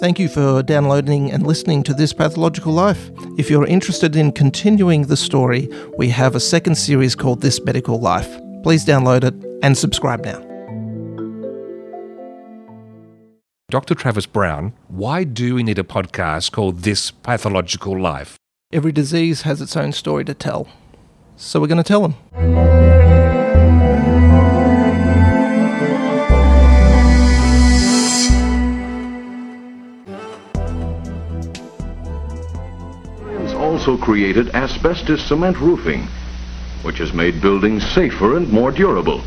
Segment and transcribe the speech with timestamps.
[0.00, 3.10] Thank you for downloading and listening to This Pathological Life.
[3.36, 5.68] If you're interested in continuing the story,
[5.98, 8.40] we have a second series called This Medical Life.
[8.62, 10.40] Please download it and subscribe now.
[13.68, 13.94] Dr.
[13.94, 18.38] Travis Brown, why do we need a podcast called This Pathological Life?
[18.72, 20.66] Every disease has its own story to tell.
[21.36, 22.99] So we're going to tell them.
[33.80, 36.06] Also created asbestos cement roofing,
[36.82, 39.22] which has made buildings safer and more durable.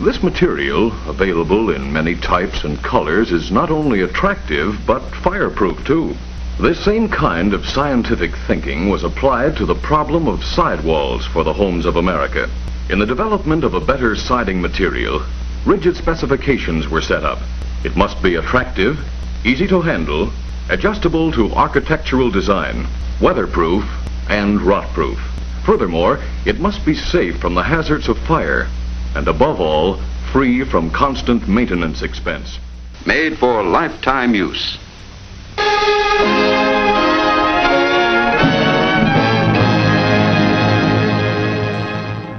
[0.00, 6.14] This material, available in many types and colors, is not only attractive, but fireproof too.
[6.58, 11.52] This same kind of scientific thinking was applied to the problem of sidewalls for the
[11.52, 12.48] homes of America.
[12.88, 15.22] In the development of a better siding material,
[15.66, 17.40] rigid specifications were set up.
[17.84, 18.98] It must be attractive,
[19.44, 20.32] easy to handle,
[20.70, 22.86] adjustable to architectural design,
[23.20, 23.84] weatherproof,
[24.28, 25.18] and rotproof.
[25.64, 28.68] Furthermore, it must be safe from the hazards of fire,
[29.14, 29.98] and above all,
[30.32, 32.58] free from constant maintenance expense.
[33.06, 34.78] Made for lifetime use.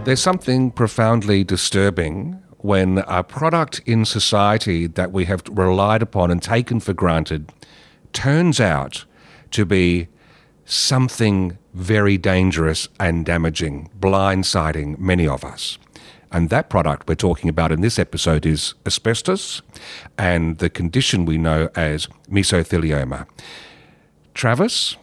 [0.06, 6.42] There's something profoundly disturbing when a product in society that we have relied upon and
[6.42, 7.52] taken for granted
[8.14, 9.06] turns out
[9.52, 10.08] to be
[10.66, 15.78] something very dangerous and damaging, blindsiding many of us.
[16.32, 19.62] And that product we're talking about in this episode is asbestos
[20.18, 23.28] and the condition we know as mesothelioma.
[24.36, 24.96] Travis,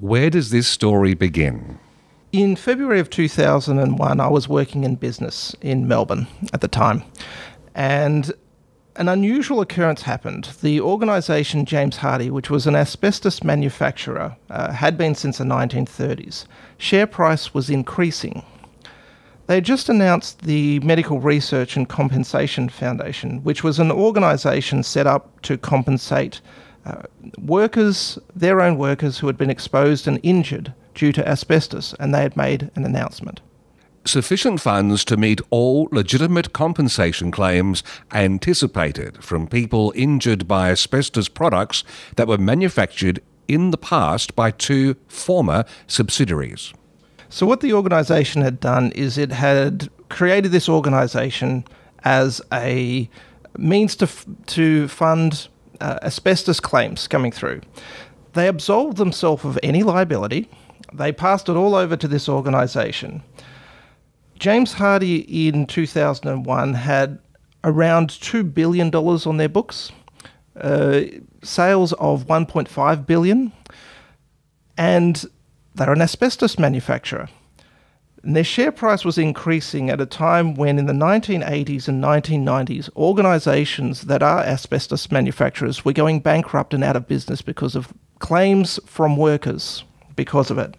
[0.00, 1.78] where does this story begin?
[2.32, 7.04] In February of 2001, I was working in business in Melbourne at the time.
[7.74, 8.32] And
[8.96, 10.50] an unusual occurrence happened.
[10.60, 16.44] The organisation James Hardie, which was an asbestos manufacturer, uh, had been since the 1930s.
[16.78, 18.44] Share price was increasing.
[19.46, 25.06] They had just announced the Medical Research and Compensation Foundation, which was an organisation set
[25.06, 26.40] up to compensate
[26.84, 27.02] uh,
[27.38, 32.22] workers, their own workers who had been exposed and injured due to asbestos, and they
[32.22, 33.40] had made an announcement
[34.04, 37.82] sufficient funds to meet all legitimate compensation claims
[38.12, 41.84] anticipated from people injured by asbestos products
[42.16, 46.72] that were manufactured in the past by two former subsidiaries.
[47.28, 51.64] So, what the organisation had done is it had created this organisation
[52.04, 53.08] as a
[53.56, 55.48] means to, f- to fund
[55.80, 57.60] uh, asbestos claims coming through.
[58.34, 60.48] They absolved themselves of any liability.
[60.92, 63.22] They passed it all over to this organisation.
[64.42, 67.20] James Hardie in 2001 had
[67.62, 69.92] around $2 billion on their books,
[70.56, 71.02] uh,
[71.44, 73.52] sales of 1.5 billion,
[74.76, 75.24] and
[75.76, 77.28] they're an asbestos manufacturer.
[78.24, 82.90] And their share price was increasing at a time when, in the 1980s and 1990s,
[82.96, 88.80] organizations that are asbestos manufacturers were going bankrupt and out of business because of claims
[88.86, 89.84] from workers
[90.16, 90.74] because of it.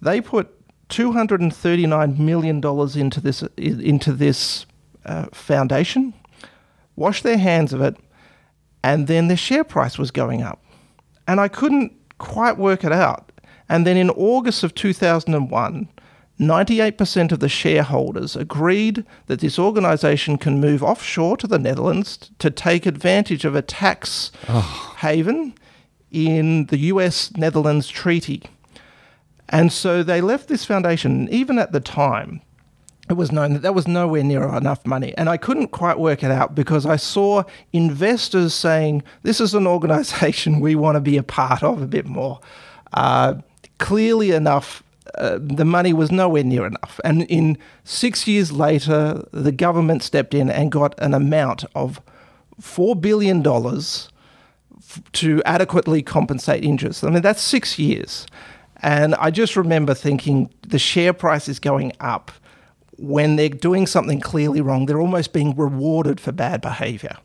[0.00, 0.53] They put
[0.88, 4.66] $239 million into this, into this
[5.04, 6.14] uh, foundation,
[6.96, 7.96] washed their hands of it,
[8.82, 10.62] and then their share price was going up.
[11.26, 13.32] And I couldn't quite work it out.
[13.68, 15.88] And then in August of 2001,
[16.38, 22.50] 98% of the shareholders agreed that this organization can move offshore to the Netherlands to
[22.50, 24.94] take advantage of a tax oh.
[24.98, 25.54] haven
[26.10, 28.42] in the US Netherlands Treaty.
[29.48, 31.28] And so they left this foundation.
[31.30, 32.40] Even at the time,
[33.08, 35.14] it was known that that was nowhere near enough money.
[35.18, 39.66] And I couldn't quite work it out because I saw investors saying, this is an
[39.66, 42.40] organization we want to be a part of a bit more.
[42.94, 43.34] Uh,
[43.78, 44.82] clearly enough,
[45.16, 46.98] uh, the money was nowhere near enough.
[47.04, 52.00] And in six years later, the government stepped in and got an amount of
[52.60, 57.04] $4 billion f- to adequately compensate interest.
[57.04, 58.26] I mean, that's six years.
[58.84, 62.30] And I just remember thinking the share price is going up
[62.98, 64.84] when they're doing something clearly wrong.
[64.84, 67.16] They're almost being rewarded for bad behavior.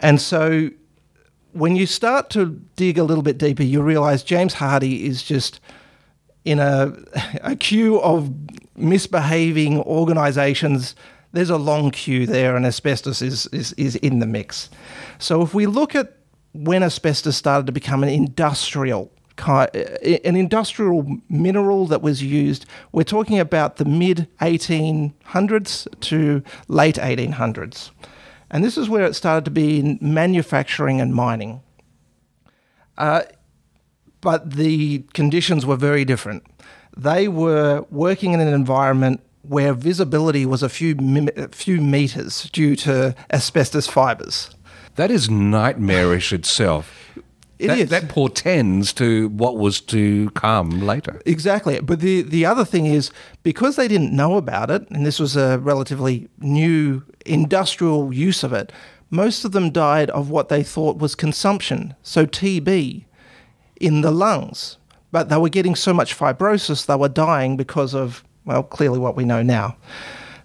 [0.00, 0.68] And so
[1.52, 5.60] when you start to dig a little bit deeper, you realize James Hardie is just
[6.44, 6.94] in a,
[7.40, 8.30] a queue of
[8.76, 10.94] misbehaving organizations.
[11.32, 14.68] There's a long queue there, and asbestos is, is, is in the mix.
[15.18, 16.18] So if we look at
[16.52, 22.66] when asbestos started to become an industrial an industrial mineral that was used.
[22.92, 27.90] We're talking about the mid 1800s to late 1800s.
[28.50, 31.62] And this is where it started to be in manufacturing and mining.
[32.96, 33.22] Uh,
[34.20, 36.44] but the conditions were very different.
[36.96, 40.96] They were working in an environment where visibility was a few
[41.52, 44.50] few meters due to asbestos fibers.
[44.96, 47.18] That is nightmarish itself.
[47.58, 47.90] It that, is.
[47.90, 51.22] that portends to what was to come later.
[51.24, 51.80] Exactly.
[51.80, 53.10] But the, the other thing is
[53.42, 58.52] because they didn't know about it, and this was a relatively new industrial use of
[58.52, 58.72] it,
[59.10, 63.04] most of them died of what they thought was consumption, so TB,
[63.80, 64.78] in the lungs.
[65.12, 69.16] But they were getting so much fibrosis, they were dying because of, well, clearly what
[69.16, 69.76] we know now.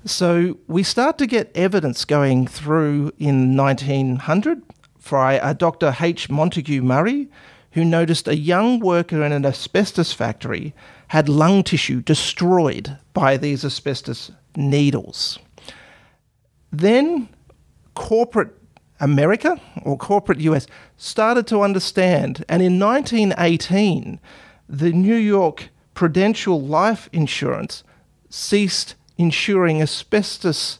[0.06, 4.62] So we start to get evidence going through in 1900
[5.10, 5.96] by a Dr.
[6.00, 6.30] H.
[6.30, 7.30] Montague Murray,
[7.72, 10.74] who noticed a young worker in an asbestos factory
[11.08, 15.40] had lung tissue destroyed by these asbestos needles.
[16.72, 17.30] Then
[17.96, 18.56] corporate
[19.00, 20.68] America or corporate US
[20.98, 24.20] started to understand, and in 1918,
[24.70, 27.84] the New York Prudential Life Insurance
[28.30, 30.80] ceased insuring asbestos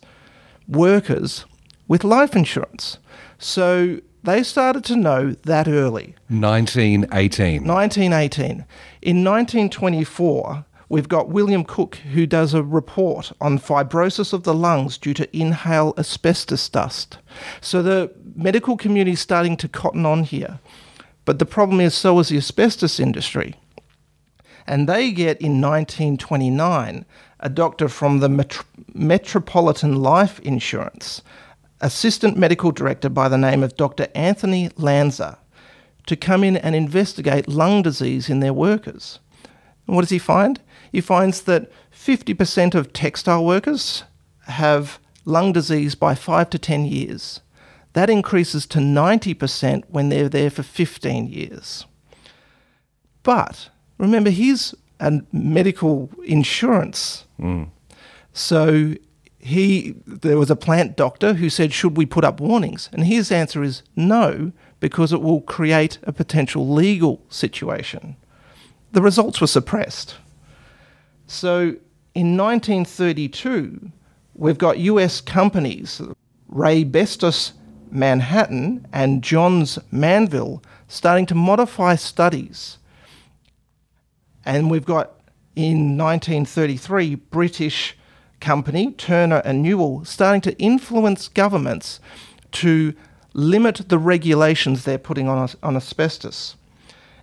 [0.68, 1.46] workers
[1.88, 2.98] with life insurance.
[3.38, 6.16] So they started to know that early.
[6.30, 7.64] 1918.
[7.66, 8.66] 1918.
[9.02, 14.98] In 1924, we've got William Cook, who does a report on fibrosis of the lungs
[14.98, 17.18] due to inhale asbestos dust.
[17.62, 20.60] So the medical community is starting to cotton on here.
[21.26, 23.56] But the problem is, so is the asbestos industry.
[24.68, 27.06] And they get in 1929
[27.40, 31.22] a doctor from the Metro- Metropolitan Life Insurance,
[31.82, 34.08] assistant medical director by the name of Dr.
[34.16, 35.38] Anthony Lanza,
[36.08, 39.20] to come in and investigate lung disease in their workers.
[39.88, 40.60] And what does he find?
[40.92, 44.04] He finds that 50% of textile workers
[44.48, 47.42] have lung disease by 5 to 10 years.
[47.94, 51.86] That increases to 90% when they're there for 15 years.
[53.24, 57.26] But remember, he's a medical insurance.
[57.40, 57.70] Mm.
[58.34, 58.96] So
[59.44, 63.32] he there was a plant doctor who said, "Should we put up warnings?" And his
[63.32, 68.16] answer is no, because it will create a potential legal situation.
[68.92, 70.16] The results were suppressed.
[71.28, 71.76] So
[72.14, 73.92] in 1932,
[74.36, 76.02] we've got US companies,
[76.48, 77.54] Ray Bestos
[77.90, 82.78] Manhattan and Johns Manville, starting to modify studies.
[84.46, 85.14] And we've got
[85.56, 87.98] in 1933, British
[88.42, 92.00] company Turner and Newall starting to influence governments
[92.52, 92.94] to
[93.34, 96.56] limit the regulations they're putting on, on asbestos.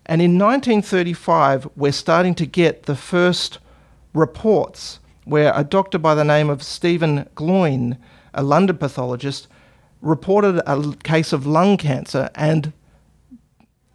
[0.06, 3.58] And in 1935, we're starting to get the first
[4.14, 7.98] reports where a doctor by the name of Stephen Gloyne,
[8.32, 9.46] a London pathologist,
[10.00, 12.72] reported a case of lung cancer and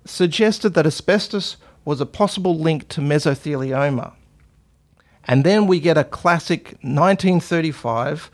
[0.06, 4.14] suggested that asbestos was a possible link to mesothelioma.
[5.26, 8.30] And then we get a classic 1935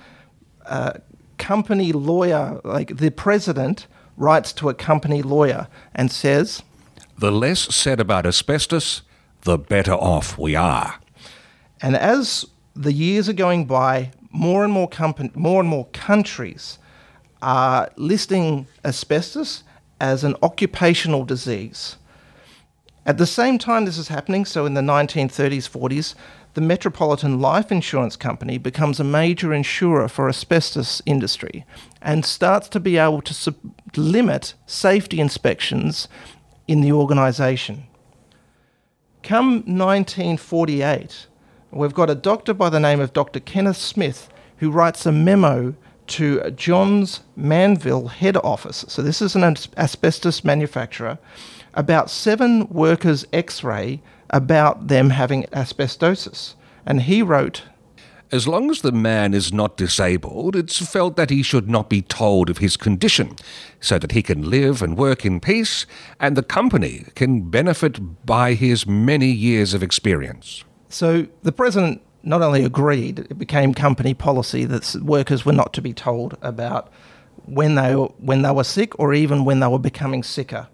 [0.65, 0.93] uh,
[1.37, 3.87] company lawyer, like the president
[4.17, 6.63] writes to a company lawyer and says,
[7.17, 9.03] The less said about asbestos,
[9.41, 10.95] the better off we are.
[11.81, 12.45] And as
[12.75, 16.77] the years are going by, more and more company, more and more countries
[17.41, 19.63] are listing asbestos
[20.01, 21.95] as an occupational disease.
[23.05, 26.15] At the same time this is happening, so in the 1930s, 40s,
[26.53, 31.65] the Metropolitan Life Insurance Company becomes a major insurer for asbestos industry
[32.01, 33.55] and starts to be able to sub-
[33.95, 36.07] limit safety inspections
[36.67, 37.85] in the organisation.
[39.21, 41.27] Come 1948,
[41.71, 43.39] we've got a doctor by the name of Dr.
[43.39, 45.75] Kenneth Smith who writes a memo
[46.07, 48.83] to Johns Manville head office.
[48.87, 51.19] So, this is an as- asbestos manufacturer
[51.75, 56.55] about seven workers' x ray about them having asbestosis.
[56.85, 57.63] And he wrote,
[58.31, 62.01] As long as the man is not disabled, it's felt that he should not be
[62.01, 63.35] told of his condition,
[63.79, 65.85] so that he can live and work in peace,
[66.19, 70.63] and the company can benefit by his many years of experience.
[70.89, 75.81] So the president not only agreed, it became company policy that workers were not to
[75.81, 76.91] be told about
[77.45, 80.67] when they were, when they were sick or even when they were becoming sicker.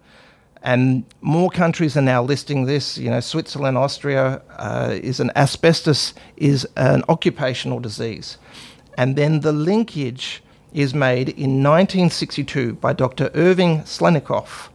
[0.66, 2.98] And more countries are now listing this.
[2.98, 8.40] You know, Switzerland, Austria uh, is an asbestos is an occupational disease,
[8.98, 10.42] and then the linkage
[10.74, 13.30] is made in 1962 by Dr.
[13.36, 14.70] Irving Selikoff,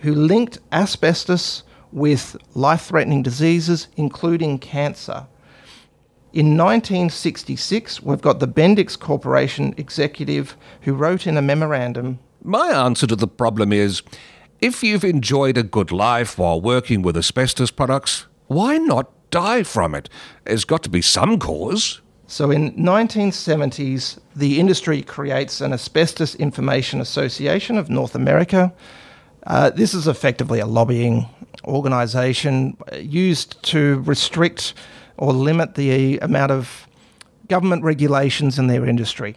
[0.00, 1.62] who linked asbestos
[1.92, 5.26] with life-threatening diseases, including cancer.
[6.34, 13.06] In 1966, we've got the Bendix Corporation executive who wrote in a memorandum My answer
[13.06, 14.02] to the problem is
[14.62, 19.92] If you've enjoyed a good life while working with asbestos products, why not die from
[19.92, 20.08] it?
[20.44, 22.00] There's got to be some cause.
[22.28, 28.72] So in 1970s, the industry creates an Asbestos Information Association of North America.
[29.48, 31.26] Uh, this is effectively a lobbying
[31.64, 34.74] organisation used to restrict
[35.16, 36.86] or limit the amount of
[37.48, 39.36] government regulations in their industry.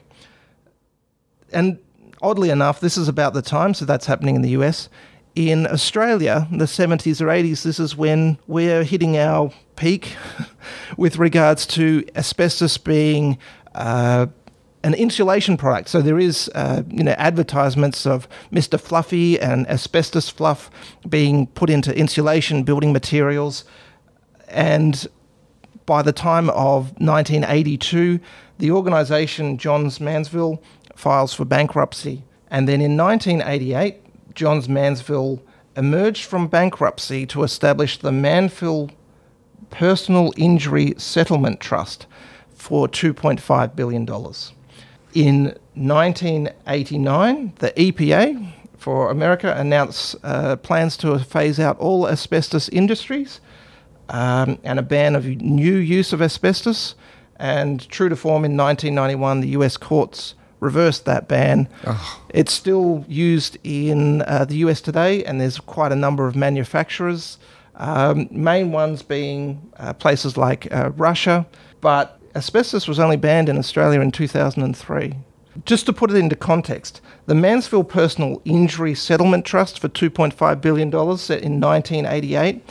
[1.51, 1.79] And
[2.21, 4.87] oddly enough, this is about the time, so that's happening in the US.
[5.35, 10.15] In Australia, the 70s or 80s, this is when we're hitting our peak
[10.97, 13.37] with regards to asbestos being
[13.73, 14.27] uh,
[14.85, 15.89] an insulation product.
[15.89, 18.79] So there is, uh, you know, advertisements of Mr.
[18.79, 20.71] Fluffy and asbestos fluff
[21.09, 23.65] being put into insulation building materials,
[24.47, 25.05] and
[25.85, 28.19] by the time of 1982,
[28.59, 30.63] the organisation Johns Manville
[30.95, 34.04] files for bankruptcy, and then in 1988,
[34.35, 35.41] Johns Manville
[35.75, 38.91] emerged from bankruptcy to establish the Manville
[39.71, 42.05] Personal Injury Settlement Trust
[42.53, 44.05] for $2.5 billion.
[45.13, 53.39] In 1989, the EPA for America announced uh, plans to phase out all asbestos industries
[54.09, 56.95] um, and a ban of new use of asbestos.
[57.37, 60.35] And true to form, in 1991, the US courts
[60.65, 61.69] reversed that ban.
[61.85, 62.21] Oh.
[62.29, 67.37] It's still used in uh, the US today, and there's quite a number of manufacturers.
[67.75, 71.45] Um, main ones being uh, places like uh, Russia,
[71.79, 75.13] but asbestos was only banned in Australia in 2003.
[75.63, 80.91] Just to put it into context, the Mansfield Personal Injury Settlement Trust for $2.5 billion
[81.17, 82.61] set in 1988.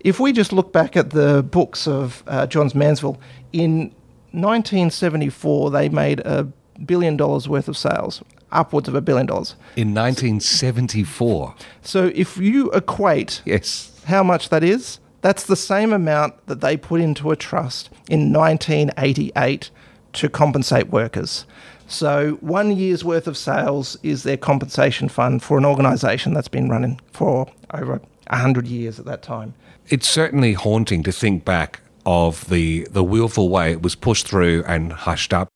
[0.00, 3.18] If we just look back at the books of uh, Johns Mansfield,
[3.52, 3.94] in
[4.32, 6.46] 1974 they made a
[6.84, 9.54] billion dollars worth of sales, upwards of a billion dollars.
[9.76, 11.54] In 1974.
[11.82, 13.92] So if you equate yes.
[14.06, 18.32] how much that is, that's the same amount that they put into a trust in
[18.32, 19.70] 1988
[20.14, 21.46] to compensate workers.
[21.88, 26.68] So one year's worth of sales is their compensation fund for an organisation that's been
[26.68, 29.54] running for over 100 years at that time.
[29.88, 34.64] It's certainly haunting to think back of the, the willful way it was pushed through
[34.66, 35.48] and hushed up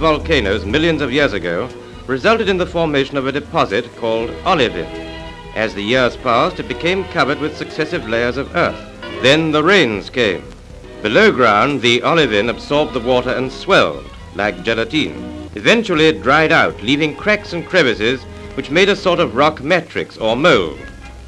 [0.00, 1.68] volcanoes millions of years ago
[2.06, 4.86] resulted in the formation of a deposit called olivine.
[5.54, 8.80] As the years passed, it became covered with successive layers of earth.
[9.20, 10.42] Then the rains came.
[11.02, 15.50] Below ground, the olivine absorbed the water and swelled, like gelatine.
[15.54, 18.22] Eventually it dried out, leaving cracks and crevices
[18.54, 20.78] which made a sort of rock matrix or mold.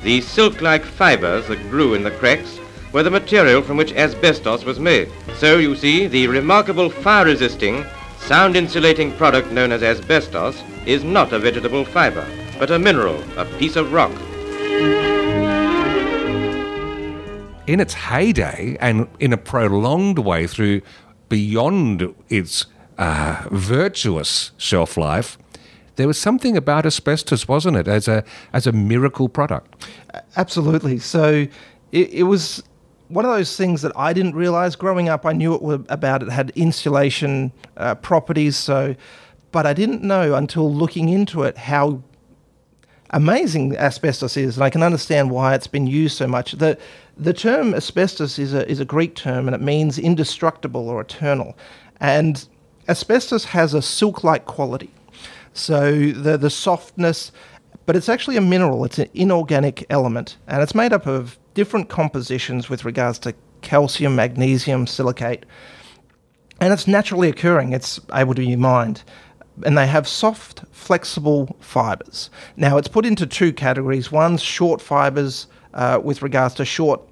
[0.03, 2.59] The silk-like fibers that grew in the cracks
[2.91, 5.11] were the material from which asbestos was made.
[5.37, 7.85] So you see, the remarkable fire-resisting
[8.27, 12.25] sound insulating product known as asbestos is not a vegetable fiber,
[12.59, 14.13] but a mineral, a piece of rock.
[17.67, 20.83] In its heyday and in a prolonged way through
[21.29, 25.37] beyond its uh, virtuous shelf life,
[25.97, 29.87] there was something about asbestos, wasn't it, as a as a miracle product?
[30.37, 30.99] Absolutely.
[30.99, 31.47] So
[31.91, 32.63] it, it was
[33.13, 35.27] one of those things that I didn't realize growing up.
[35.27, 38.95] I knew it was about it had insulation uh, properties, so
[39.51, 42.03] but I didn't know until looking into it how
[43.11, 46.53] amazing asbestos is, and I can understand why it's been used so much.
[46.53, 46.79] the
[47.19, 51.55] The term asbestos is a is a Greek term, and it means indestructible or eternal,
[52.01, 52.49] and
[52.89, 54.91] asbestos has a silk-like quality.
[55.53, 57.33] So the the softness,
[57.85, 58.87] but it's actually a mineral.
[58.87, 64.17] It's an inorganic element, and it's made up of different compositions with regards to calcium,
[64.17, 65.47] magnesium, silicate,
[66.61, 67.73] and it's naturally occurring.
[67.73, 69.03] It's able to be mined.
[69.65, 72.31] And they have soft, flexible fibers.
[72.57, 74.11] Now, it's put into two categories.
[74.11, 77.03] One's short fibers uh, with regards to short,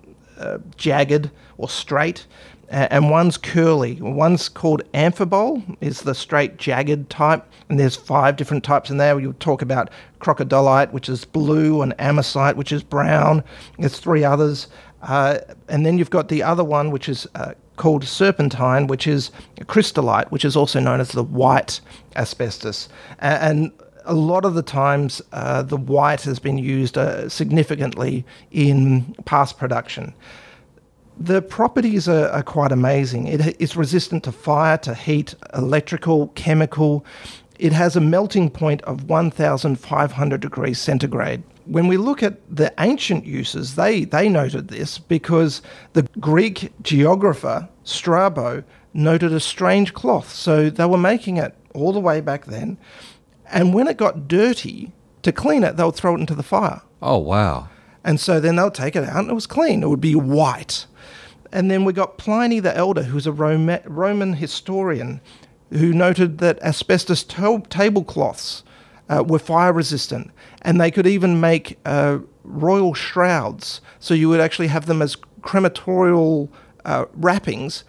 [0.40, 2.26] uh, jagged, or straight,
[2.70, 4.00] and one's curly.
[4.00, 9.18] One's called amphibole, is the straight, jagged type, and there's five different types in there.
[9.18, 13.42] You'll talk about crocidolite, which is blue, and amosite, which is brown.
[13.78, 14.68] There's three others.
[15.02, 19.30] Uh, and then you've got the other one, which is uh, called serpentine, which is
[19.62, 21.80] crystallite, which is also known as the white
[22.16, 22.88] asbestos.
[23.18, 23.72] And
[24.04, 29.58] a lot of the times, uh, the white has been used uh, significantly in past
[29.58, 30.14] production.
[31.18, 33.26] The properties are, are quite amazing.
[33.26, 37.04] It is resistant to fire, to heat, electrical, chemical.
[37.58, 41.42] It has a melting point of 1,500 degrees centigrade.
[41.66, 45.60] When we look at the ancient uses, they, they noted this because
[45.92, 48.64] the Greek geographer Strabo
[48.94, 50.32] noted a strange cloth.
[50.32, 52.78] So they were making it all the way back then.
[53.52, 54.92] And when it got dirty,
[55.22, 56.82] to clean it, they would throw it into the fire.
[57.02, 57.68] Oh, wow.
[58.04, 59.82] And so then they'll take it out and it was clean.
[59.82, 60.86] It would be white.
[61.52, 65.20] And then we got Pliny the Elder, who's a Roma- Roman historian,
[65.70, 68.62] who noted that asbestos to- tablecloths
[69.08, 70.30] uh, were fire resistant.
[70.62, 73.80] And they could even make uh, royal shrouds.
[73.98, 76.50] So you would actually have them as crematorial
[76.84, 77.84] uh, wrappings,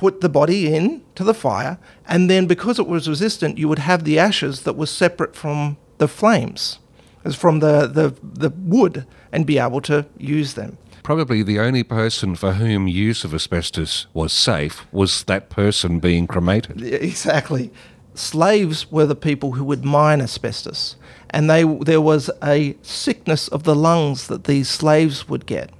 [0.00, 3.80] put the body in to the fire, and then because it was resistant, you would
[3.80, 6.78] have the ashes that were separate from the flames,
[7.22, 10.78] as from the, the, the wood, and be able to use them.
[11.02, 16.26] Probably the only person for whom use of asbestos was safe was that person being
[16.26, 16.80] cremated.
[17.10, 17.70] Exactly.
[18.14, 20.96] Slaves were the people who would mine asbestos,
[21.28, 25.70] and they, there was a sickness of the lungs that these slaves would get.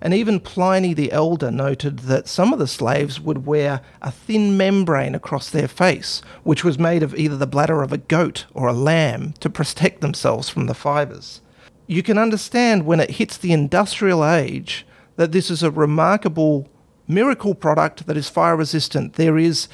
[0.00, 4.56] And even Pliny the Elder noted that some of the slaves would wear a thin
[4.56, 8.68] membrane across their face, which was made of either the bladder of a goat or
[8.68, 11.40] a lamb to protect themselves from the fibres.
[11.86, 14.86] You can understand when it hits the industrial age
[15.16, 16.68] that this is a remarkable
[17.08, 19.14] miracle product that is fire resistant.
[19.14, 19.68] There is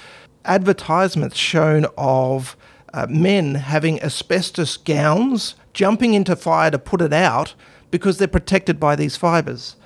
[0.45, 2.57] advertisements shown of
[2.93, 7.55] uh, men having asbestos gowns jumping into fire to put it out
[7.91, 9.77] because they're protected by these fibres.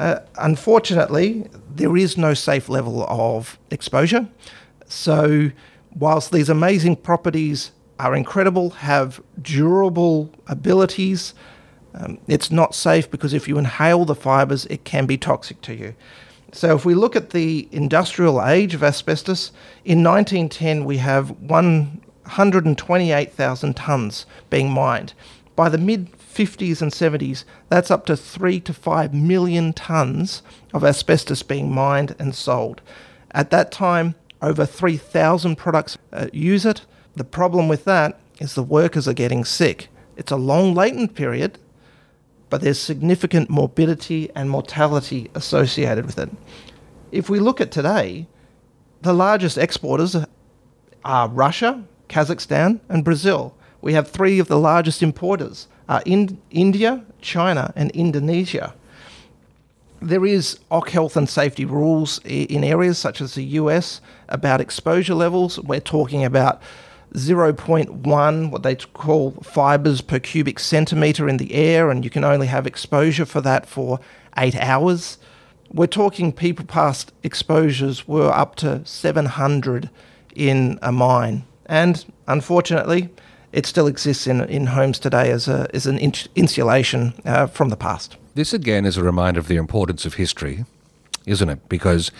[0.00, 4.26] Uh, unfortunately, there is no safe level of exposure.
[4.86, 5.50] So,
[5.94, 11.34] whilst these amazing properties are incredible, have durable abilities,
[11.92, 15.74] um, it's not safe because if you inhale the fibres, it can be toxic to
[15.74, 15.94] you.
[16.52, 19.52] So, if we look at the industrial age of asbestos,
[19.84, 25.12] in 1910 we have 128,000 tonnes being mined.
[25.56, 30.84] By the mid 50s and 70s, that's up to 3 to 5 million tonnes of
[30.84, 32.80] asbestos being mined and sold.
[33.32, 36.82] At that time, over 3,000 products uh, use it.
[37.16, 39.88] The problem with that is the workers are getting sick.
[40.16, 41.58] It's a long latent period,
[42.48, 46.30] but there's significant morbidity and mortality associated with it.
[47.12, 48.26] If we look at today,
[49.02, 50.16] the largest exporters
[51.04, 53.54] are Russia, Kazakhstan, and Brazil.
[53.80, 58.72] We have three of the largest importers Uh, are in India, China, and Indonesia.
[60.00, 65.14] There is OC health and safety rules in areas such as the US about exposure
[65.14, 65.58] levels.
[65.58, 66.62] We're talking about
[67.14, 72.46] 0.1, what they call fibers per cubic centimeter in the air, and you can only
[72.46, 73.98] have exposure for that for
[74.38, 75.18] eight hours.
[75.72, 79.90] We're talking people past exposures were up to 700
[80.36, 81.44] in a mine.
[81.66, 83.10] And unfortunately,
[83.52, 87.68] it still exists in, in homes today as, a, as an in- insulation uh, from
[87.68, 88.16] the past.
[88.34, 90.64] This again is a reminder of the importance of history,
[91.26, 91.68] isn't it?
[91.68, 92.10] Because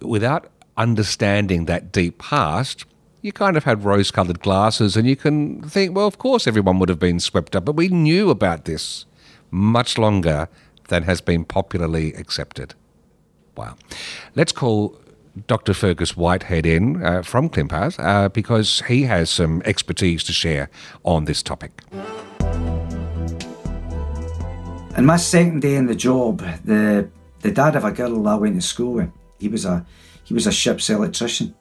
[0.00, 2.86] without understanding that deep past,
[3.20, 6.78] you kind of had rose coloured glasses and you can think, well, of course everyone
[6.78, 9.06] would have been swept up, but we knew about this
[9.50, 10.48] much longer
[10.88, 12.74] than has been popularly accepted.
[13.56, 13.76] Wow.
[14.34, 14.98] Let's call
[15.46, 15.72] Dr.
[15.72, 20.68] Fergus Whitehead in uh, from Clinpath uh, because he has some expertise to share
[21.04, 21.82] on this topic.
[24.96, 27.08] In my second day in the job, the
[27.40, 29.86] the dad of a girl I went to school with, he was a
[30.24, 31.54] he was a ship's electrician.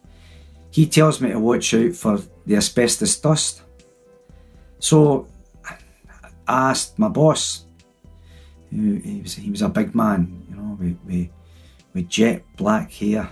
[0.72, 3.62] He tells me to watch out for the asbestos dust.
[4.80, 5.28] So
[5.66, 5.78] I
[6.48, 7.66] asked my boss,
[8.70, 11.30] he was he was a big man, you know, with, with,
[11.94, 13.32] with jet black hair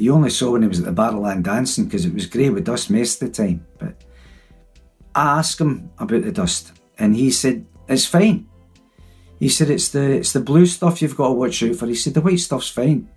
[0.00, 2.64] you only saw when he was at the Barrowland dancing because it was grey with
[2.64, 3.66] dust most of the time.
[3.78, 4.02] But
[5.14, 8.48] I asked him about the dust, and he said it's fine.
[9.38, 11.86] He said it's the it's the blue stuff you've got to watch out for.
[11.86, 13.08] He said the white stuff's fine.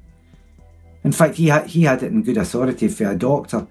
[1.03, 3.67] In fact, he had he had it in good authority for a doctor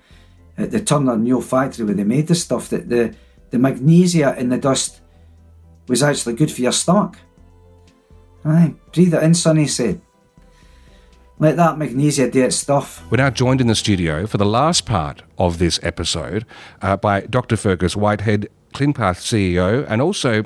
[0.57, 3.15] at the Turner Newall factory where they made the stuff that the
[3.51, 5.01] the magnesia in the dust
[5.89, 7.17] was actually good for your stomach.
[8.45, 10.01] Aye, breathe it in, son, he said.
[11.41, 13.05] Let that magnesia do its stuff.
[13.11, 16.45] We're now joined in the studio for the last part of this episode
[16.83, 17.57] uh, by Dr.
[17.57, 20.43] Fergus Whitehead, Clinpath CEO, and also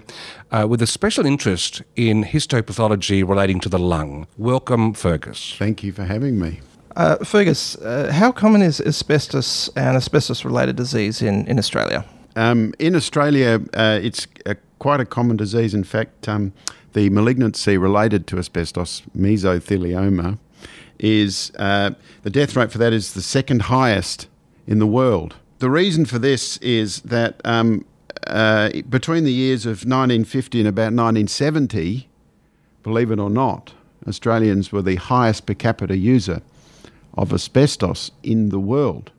[0.51, 4.27] uh, with a special interest in histopathology relating to the lung.
[4.37, 5.55] Welcome, Fergus.
[5.57, 6.61] Thank you for having me.
[6.95, 12.05] Uh, Fergus, uh, how common is asbestos and asbestos related disease in, in Australia?
[12.37, 15.73] Um, in Australia, uh, it's a, quite a common disease.
[15.73, 16.53] In fact, um,
[16.93, 20.39] the malignancy related to asbestos, mesothelioma,
[21.03, 21.91] is uh,
[22.23, 24.29] the death rate for that is the second highest
[24.67, 25.37] in the world.
[25.59, 27.85] The reason for this is that um,
[28.27, 32.09] uh, between the years of 1950 and about 1970,
[32.83, 33.75] believe it or not,
[34.09, 36.41] Australians were the highest per capita user
[37.15, 39.11] of asbestos in the world.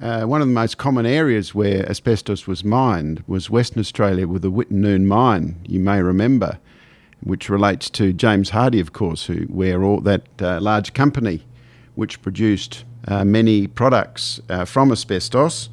[0.00, 4.42] uh, one of the most common areas where asbestos was mined was Western Australia with
[4.42, 5.56] the Wittenoom mine.
[5.66, 6.58] You may remember,
[7.20, 11.44] which relates to James Hardie, of course, who where all that uh, large company,
[11.94, 15.68] which produced uh, many products uh, from asbestos,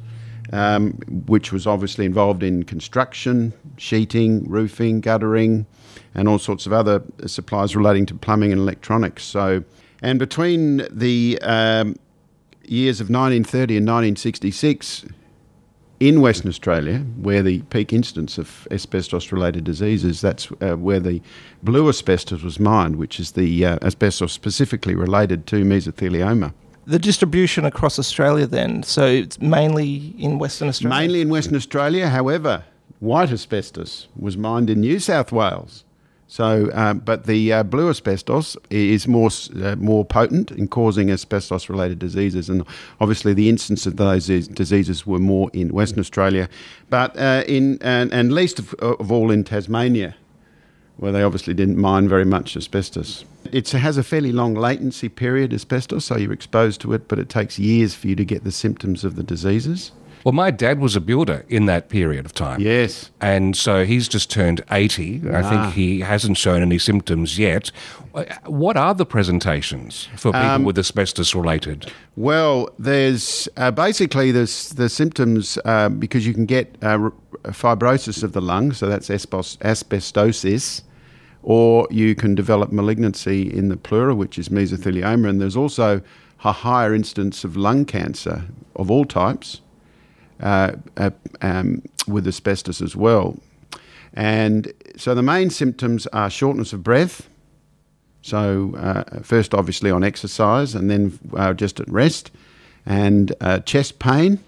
[0.52, 0.92] um,
[1.26, 5.66] which was obviously involved in construction, sheeting, roofing, guttering,
[6.14, 9.24] and all sorts of other supplies relating to plumbing and electronics.
[9.24, 9.64] So,
[10.02, 11.96] and between the um,
[12.64, 15.06] years of 1930 and 1966,
[15.98, 21.22] in Western Australia, where the peak incidence of asbestos related diseases, that's uh, where the
[21.62, 26.52] blue asbestos was mined, which is the uh, asbestos specifically related to mesothelioma.
[26.86, 30.98] The distribution across Australia, then, so it's mainly in Western Australia?
[30.98, 32.08] Mainly in Western Australia.
[32.08, 32.62] However,
[33.00, 35.84] white asbestos was mined in New South Wales.
[36.28, 39.30] So, uh, but the uh, blue asbestos is more
[39.62, 42.64] uh, more potent in causing asbestos-related diseases, and
[43.00, 46.48] obviously the incidence of those diseases were more in Western Australia,
[46.90, 50.16] but uh, in and, and least of, of, all in Tasmania,
[50.96, 53.24] where they obviously didn't mine very much asbestos.
[53.52, 57.28] It has a fairly long latency period, asbestos, so you're exposed to it, but it
[57.28, 59.92] takes years for you to get the symptoms of the diseases.
[60.26, 62.60] Well, my dad was a builder in that period of time.
[62.60, 63.12] Yes.
[63.20, 65.22] And so he's just turned 80.
[65.24, 65.36] Ah.
[65.36, 65.70] I think ah.
[65.70, 67.70] he hasn't shown any symptoms yet.
[68.44, 71.92] What are the presentations for people um, with asbestos related?
[72.16, 77.10] Well, there's uh, basically there's the symptoms uh, because you can get uh,
[77.44, 80.82] fibrosis of the lung, so that's asbestosis,
[81.44, 86.02] or you can develop malignancy in the pleura, which is mesothelioma, and there's also
[86.42, 89.60] a higher incidence of lung cancer of all types
[90.40, 91.10] uh, uh,
[91.42, 93.36] um, with asbestos as well.
[94.14, 97.28] And so the main symptoms are shortness of breath.
[98.22, 102.32] So, uh, first, obviously, on exercise, and then uh, just at rest,
[102.84, 104.40] and uh, chest pain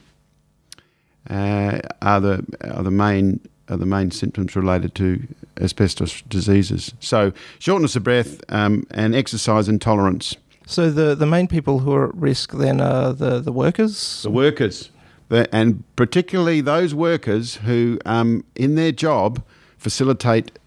[1.31, 5.23] uh, are the are the main are the main symptoms related to
[5.61, 6.93] asbestos diseases.
[6.99, 10.37] So, shortness of breath um, and exercise intolerance.
[10.67, 14.23] So, the, the main people who are at risk then are the, the workers?
[14.23, 14.91] The workers
[15.31, 19.43] and particularly those workers who, um, in their job,
[19.77, 20.59] facilitate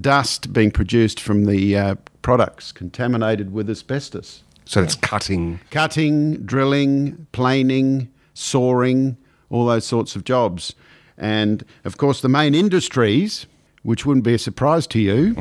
[0.00, 4.42] dust being produced from the uh, products contaminated with asbestos.
[4.64, 9.16] So it's cutting, cutting, drilling, planing, sawing,
[9.50, 10.74] all those sorts of jobs.
[11.18, 13.46] And of course, the main industries,
[13.82, 15.34] which wouldn't be a surprise to you,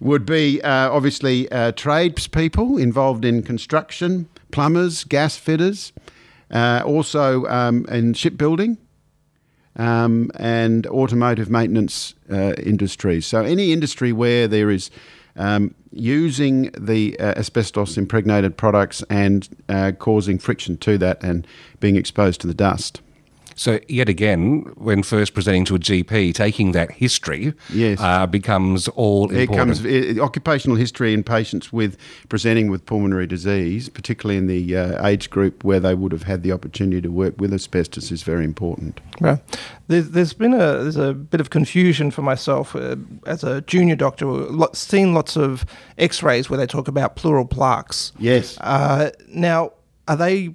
[0.00, 5.92] would be uh, obviously uh, tradespeople involved in construction, plumbers, gas fitters,
[6.50, 8.78] uh, also um, in shipbuilding
[9.76, 13.26] um, and automotive maintenance uh, industries.
[13.26, 14.90] So any industry where there is
[15.36, 21.46] um, using the uh, asbestos impregnated products and uh, causing friction to that and
[21.80, 23.00] being exposed to the dust.
[23.58, 27.98] So yet again, when first presenting to a GP, taking that history yes.
[28.00, 29.78] Uh, becomes all it important.
[29.78, 31.96] Comes, it, occupational history in patients with
[32.28, 36.44] presenting with pulmonary disease, particularly in the uh, age group where they would have had
[36.44, 39.00] the opportunity to work with asbestos, is very important.
[39.20, 39.42] Well,
[39.88, 42.94] there's, there's been a there's a bit of confusion for myself uh,
[43.26, 44.46] as a junior doctor.
[44.72, 45.66] Seen lots of
[45.98, 48.12] X-rays where they talk about pleural plaques.
[48.20, 48.56] Yes.
[48.60, 49.72] Uh, now,
[50.06, 50.54] are they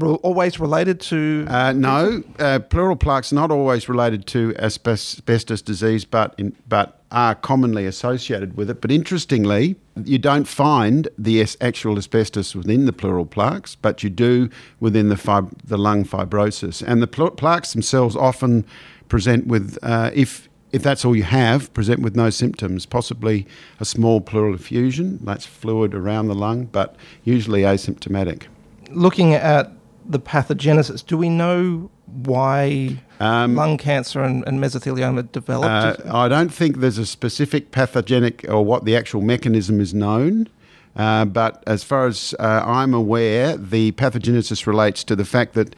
[0.00, 1.46] always related to?
[1.48, 7.34] Uh, no, uh, pleural plaques not always related to asbestos disease, but in, but are
[7.34, 8.80] commonly associated with it.
[8.80, 14.50] But interestingly, you don't find the actual asbestos within the pleural plaques, but you do
[14.80, 18.64] within the fib- the lung fibrosis, and the pl- plaques themselves often
[19.08, 23.46] present with uh, if if that's all you have, present with no symptoms, possibly
[23.80, 28.44] a small pleural effusion, that's fluid around the lung, but usually asymptomatic.
[28.90, 29.72] Looking at
[30.08, 31.04] the pathogenesis.
[31.04, 36.06] Do we know why um, lung cancer and, and mesothelioma developed?
[36.06, 40.48] Uh, I don't think there's a specific pathogenic or what the actual mechanism is known.
[40.96, 45.76] Uh, but as far as uh, I'm aware, the pathogenesis relates to the fact that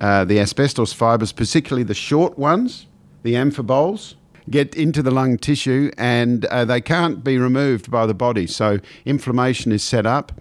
[0.00, 2.86] uh, the asbestos fibres, particularly the short ones,
[3.22, 4.14] the amphiboles,
[4.50, 8.46] get into the lung tissue and uh, they can't be removed by the body.
[8.46, 10.40] So inflammation is set up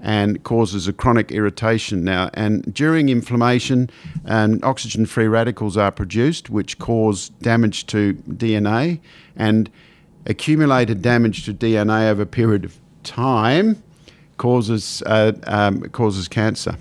[0.00, 2.30] and causes a chronic irritation now.
[2.34, 3.90] And during inflammation,
[4.24, 9.00] and oxygen free radicals are produced, which cause damage to DNA,
[9.36, 9.70] and
[10.26, 13.82] accumulated damage to DNA over a period of time
[14.36, 16.76] causes uh, um, causes cancer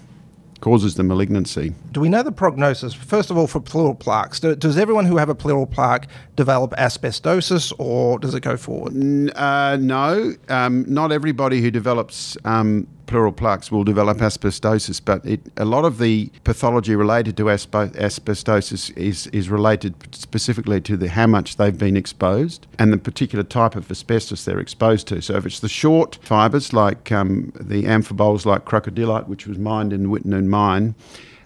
[0.64, 1.74] causes the malignancy.
[1.92, 4.40] Do we know the prognosis, first of all, for pleural plaques?
[4.40, 8.94] does everyone who have a pleural plaque develop asbestosis or does it go forward?
[9.36, 15.42] Uh, no, um, not everybody who develops um, pleural plaques will develop asbestosis, but it,
[15.58, 21.28] a lot of the pathology related to asbestosis is, is related specifically to the, how
[21.28, 25.22] much they've been exposed and the particular type of asbestos they're exposed to.
[25.22, 29.94] So if it's the short fibres like um, the amphiboles like crocidolite, which was mined
[29.94, 30.96] in Wittenoom mine,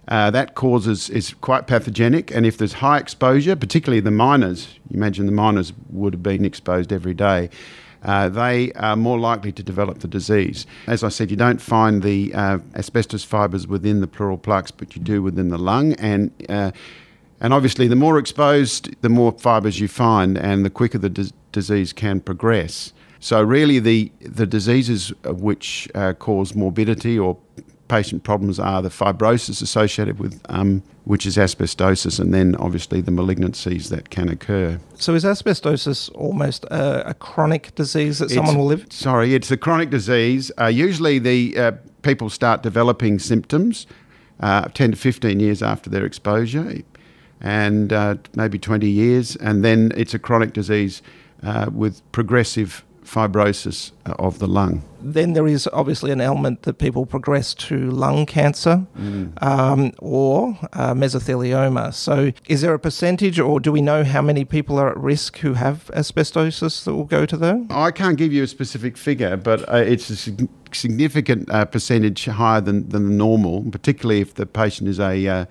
[0.08, 4.96] uh, that causes is quite pathogenic, and if there's high exposure, particularly the miners, you
[4.96, 7.50] imagine the miners would have been exposed every day.
[8.04, 10.66] Uh, they are more likely to develop the disease.
[10.88, 14.96] As I said, you don't find the uh, asbestos fibres within the pleural plaques, but
[14.96, 16.72] you do within the lung, and uh,
[17.40, 21.34] and obviously, the more exposed, the more fibres you find, and the quicker the dis-
[21.52, 22.94] disease can progress.
[23.20, 27.38] So, really, the the diseases which uh, cause morbidity or
[27.88, 33.12] patient problems are the fibrosis associated with, um, which is asbestosis, and then obviously the
[33.12, 34.80] malignancies that can occur.
[34.96, 38.86] So is asbestosis almost a, a chronic disease that someone will live?
[38.92, 40.52] Sorry, it's a chronic disease.
[40.60, 41.72] Uh, usually, the uh,
[42.02, 43.88] people start developing symptoms
[44.40, 46.82] uh, 10 to 15 years after their exposure,
[47.42, 51.02] and uh, maybe 20 years, and then it's a chronic disease
[51.44, 54.84] uh, with progressive fibrosis uh, of the lung.
[55.02, 58.86] Then there is obviously an element that people progress to lung cancer
[59.42, 61.94] um, or uh, mesothelioma.
[61.94, 65.38] So is there a percentage, or do we know how many people are at risk
[65.38, 67.66] who have asbestosis that will go to there?
[67.70, 72.26] I can't give you a specific figure, but uh, it's a sig- significant uh, percentage
[72.26, 75.48] higher than, than the normal, particularly if the patient is a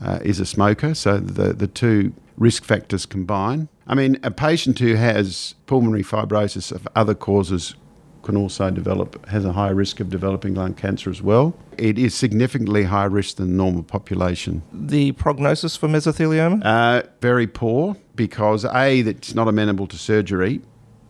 [0.00, 0.94] uh, is a smoker.
[0.94, 3.68] So the the two risk factors combine.
[3.86, 7.74] I mean, a patient who has pulmonary fibrosis of other causes
[8.22, 11.56] can also develop has a higher risk of developing lung cancer as well.
[11.78, 14.62] It is significantly higher risk than the normal population.
[14.72, 16.60] The prognosis for mesothelioma?
[16.64, 20.60] Uh, very poor because a that's not amenable to surgery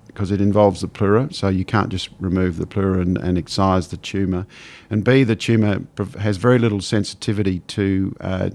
[0.06, 3.88] because it involves the pleura, so you can't just remove the pleura and, and excise
[3.88, 4.46] the tumour,
[4.90, 5.82] and b the tumour
[6.18, 8.50] has very little sensitivity to uh,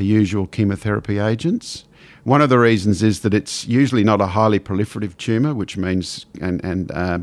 [0.00, 1.84] usual chemotherapy agents.
[2.24, 6.26] One of the reasons is that it's usually not a highly proliferative tumour, which means
[6.40, 7.18] and and uh,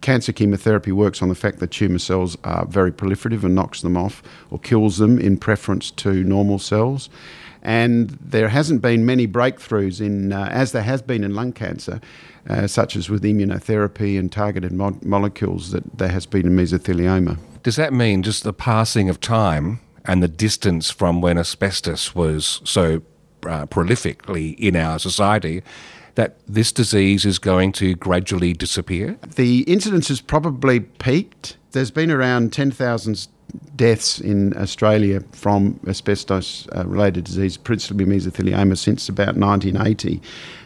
[0.00, 3.96] cancer chemotherapy works on the fact that tumour cells are very proliferative and knocks them
[3.96, 7.08] off or kills them in preference to normal cells.
[7.62, 12.00] And there hasn't been many breakthroughs in, uh, as there has been in lung cancer,
[12.48, 17.38] uh, such as with immunotherapy and targeted mo- molecules, that there has been in mesothelioma.
[17.64, 22.60] Does that mean just the passing of time and the distance from when asbestos was
[22.64, 23.02] so
[23.46, 25.62] uh, prolifically in our society
[26.14, 29.18] that this disease is going to gradually disappear?
[29.36, 31.56] The incidence has probably peaked.
[31.72, 33.28] There's been around 10,000
[33.76, 40.20] deaths in Australia from asbestos uh, related disease, principally mesothelioma, since about 1980.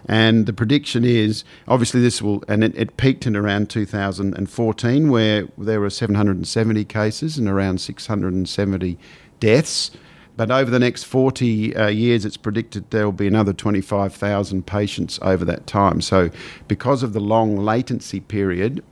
[0.07, 5.49] And the prediction is obviously this will, and it, it peaked in around 2014, where
[5.59, 8.99] there were 770 cases and around 670
[9.41, 9.91] deaths.
[10.37, 15.19] But over the next 40 uh, years, it's predicted there will be another 25,000 patients
[15.21, 16.01] over that time.
[16.01, 16.31] So,
[16.67, 18.83] because of the long latency period,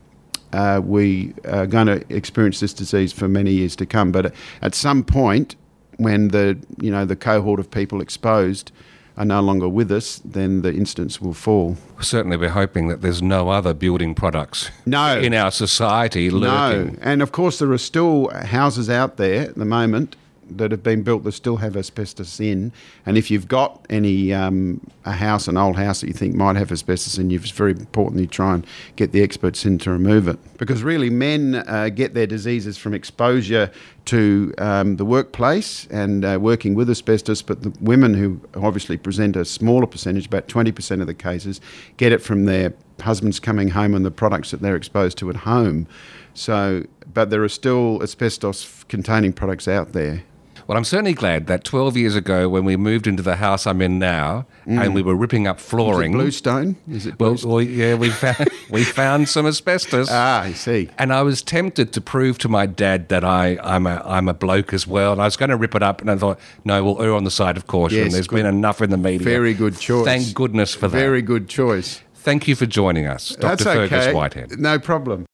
[0.53, 4.13] uh, we are going to experience this disease for many years to come.
[4.13, 5.57] But at some point,
[5.97, 8.71] when the you know the cohort of people exposed
[9.17, 11.77] are no longer with us, then the incidence will fall.
[12.01, 15.19] Certainly, we're hoping that there's no other building products No.
[15.19, 16.93] in our society lurking.
[16.95, 20.15] No, and of course there are still houses out there at the moment
[20.57, 22.73] that have been built that still have asbestos in.
[23.07, 26.57] And if you've got any um, a house, an old house that you think might
[26.57, 30.29] have asbestos in, it's very important you try and get the experts in to remove
[30.29, 30.39] it.
[30.59, 33.71] Because really, men uh, get their diseases from exposure
[34.07, 39.37] to um, the workplace and uh, working with asbestos, but the women who obviously present
[39.37, 41.61] a smaller percentage, about 20% of the cases,
[41.99, 45.37] get it from their husbands coming home and the products that they're exposed to at
[45.37, 45.87] home.
[46.35, 50.23] So, but there are still asbestos containing products out there.
[50.69, 53.81] Well, I'm certainly glad that 12 years ago, when we moved into the house I'm
[53.81, 55.61] in now, and we were ripping up Mm.
[55.61, 56.13] Is it flooring.
[56.13, 56.77] bluestone?
[56.91, 60.09] Is it well, well, yeah, we found we found some asbestos.
[60.11, 60.91] ah, I see.
[60.99, 64.35] And I was tempted to prove to my dad that I, I'm a I'm a
[64.35, 65.13] bloke as well.
[65.13, 67.25] And I was going to rip it up, and I thought, no, we'll err on
[67.25, 68.01] the side of caution.
[68.01, 68.37] Yes, There's good.
[68.37, 69.25] been enough in the media.
[69.25, 70.05] Very good choice.
[70.05, 70.99] Thank goodness for that.
[70.99, 72.03] Very good choice.
[72.15, 73.41] Thank you for joining us, Dr.
[73.41, 74.13] That's Fergus okay.
[74.13, 74.59] Whitehead.
[74.61, 75.25] No problem.